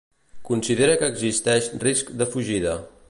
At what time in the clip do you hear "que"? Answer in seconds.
1.01-1.09